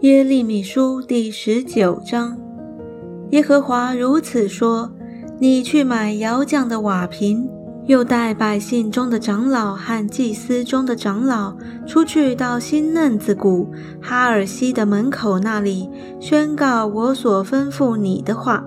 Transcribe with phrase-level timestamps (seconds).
[0.00, 2.36] 耶利米书第十九章，
[3.30, 4.92] 耶和华如此说：
[5.38, 7.48] 你去买窑匠的瓦瓶，
[7.86, 11.56] 又带百姓中的长老和祭司中的长老
[11.86, 13.70] 出去到新嫩子谷
[14.00, 15.88] 哈尔西的门口那里，
[16.18, 18.64] 宣告我所吩咐你的话，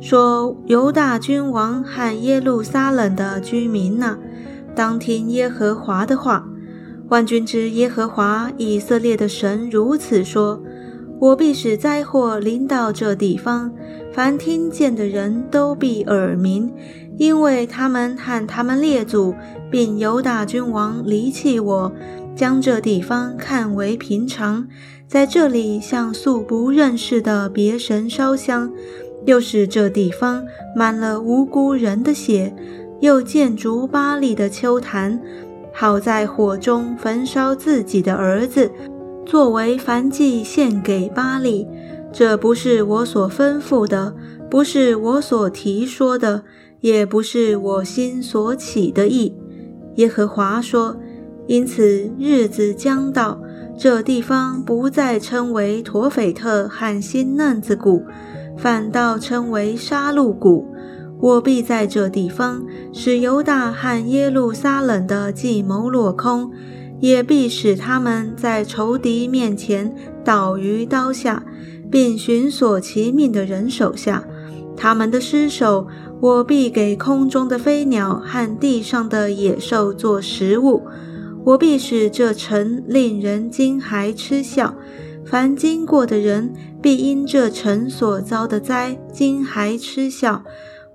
[0.00, 4.18] 说：犹大君王和耶路撒冷的居民呢，
[4.78, 6.48] 当听耶和华的话。
[7.08, 10.62] 万军之耶和华以色列的神如此说：
[11.18, 13.72] 我必使灾祸临到这地方，
[14.12, 16.72] 凡听见的人都必耳鸣，
[17.16, 19.34] 因为他们和他们列祖，
[19.68, 21.92] 并犹大君王离弃我，
[22.36, 24.68] 将这地方看为平常，
[25.08, 28.70] 在这里向素不认识的别神烧香，
[29.26, 30.44] 又使这地方
[30.76, 32.54] 满了无辜人的血，
[33.00, 35.20] 又建筑巴利的丘坛。
[35.72, 38.70] 好在火中焚烧自己的儿子，
[39.24, 41.66] 作为燔祭献给巴利。
[42.10, 44.14] 这不是我所吩咐的，
[44.50, 46.42] 不是我所提说的，
[46.80, 49.36] 也不是我心所起的意。
[49.96, 50.96] 耶和华说
[51.46, 53.40] ：“因此日子将到，
[53.78, 58.02] 这地方不再称为陀斐特和新嫩子谷，
[58.56, 60.66] 反倒称为杀戮谷。”
[61.20, 66.50] 我必在这地方使犹大和耶路撒冷的计谋落空，
[67.00, 69.92] 也必使他们在仇敌面前
[70.24, 71.42] 倒于刀下，
[71.90, 74.24] 并寻索其命的人手下。
[74.76, 75.88] 他们的尸首，
[76.20, 80.82] 我必给空中的飞鸟和地上的野兽做食物。
[81.44, 84.72] 我必使这城令人惊骇嗤笑，
[85.24, 90.44] 凡经过的人必因这城所遭的灾惊骇嗤笑。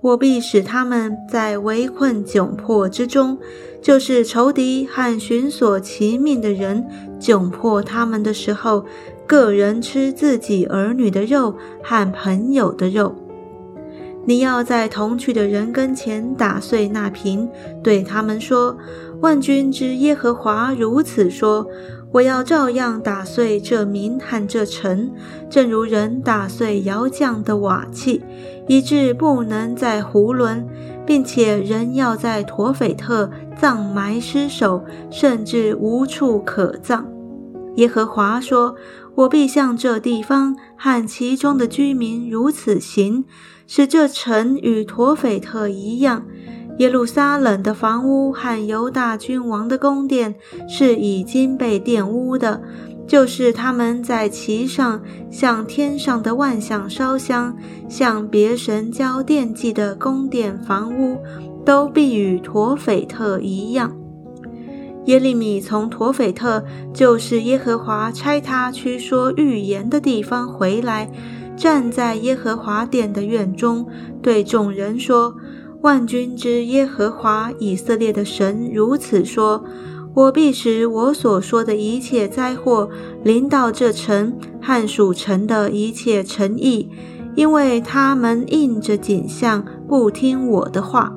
[0.04, 3.38] 我必使他们在围困窘迫之中，
[3.80, 6.86] 就是仇敌和寻索其命的人
[7.18, 8.84] 窘迫他们的时候，
[9.26, 13.14] 个人吃自己儿女的肉和朋友的肉。
[14.26, 17.48] 你要在同去的人跟前打碎那瓶，
[17.82, 18.76] 对他们说
[19.22, 21.66] ：“万军之耶和华如此说。”
[22.14, 25.10] 我要照样打碎这民和这城，
[25.50, 28.22] 正如人打碎窑匠的瓦器，
[28.68, 30.64] 以致不能再囫囵，
[31.04, 37.04] 并且人要在陀斐特葬埋尸首，甚至无处可葬。
[37.74, 38.76] 耶和华说
[39.16, 43.24] ：“我必向这地方和其中的居民如此行，
[43.66, 46.24] 使这城与陀斐特一样。”
[46.78, 50.34] 耶路撒冷的房屋和犹大君王的宫殿
[50.68, 52.60] 是已经被玷污的，
[53.06, 57.56] 就是他们在其上向天上的万象烧香，
[57.88, 61.16] 向别神交奠祭的宫殿房屋，
[61.64, 63.94] 都必与陀斐特一样。
[65.04, 71.08] 耶利米从陀斐特，就是耶和华差他去说预言的地方回来，
[71.56, 73.86] 站在耶和华殿的院中，
[74.20, 75.32] 对众人说。
[75.84, 79.62] 万军之耶和华以色列的神如此说：
[80.14, 82.88] 我必使我所说的一切灾祸
[83.22, 86.88] 临到这城汉属城的一切诚意，
[87.34, 91.12] 因为他们应着景象，不听我的话。